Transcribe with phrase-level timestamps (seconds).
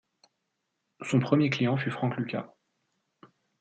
[1.03, 2.51] Son premier client fut Frank Lucas.